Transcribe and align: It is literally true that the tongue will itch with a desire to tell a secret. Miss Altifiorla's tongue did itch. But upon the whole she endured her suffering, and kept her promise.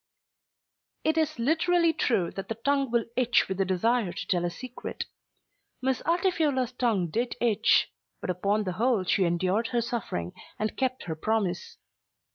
It 1.03 1.15
is 1.15 1.37
literally 1.37 1.93
true 1.93 2.31
that 2.31 2.47
the 2.49 2.55
tongue 2.55 2.89
will 2.89 3.05
itch 3.15 3.47
with 3.47 3.61
a 3.61 3.65
desire 3.65 4.11
to 4.11 4.27
tell 4.27 4.43
a 4.45 4.49
secret. 4.49 5.05
Miss 5.79 6.01
Altifiorla's 6.07 6.71
tongue 6.71 7.11
did 7.11 7.35
itch. 7.39 7.91
But 8.19 8.31
upon 8.31 8.63
the 8.63 8.71
whole 8.71 9.03
she 9.03 9.25
endured 9.25 9.67
her 9.67 9.81
suffering, 9.83 10.33
and 10.57 10.75
kept 10.75 11.03
her 11.03 11.13
promise. 11.15 11.77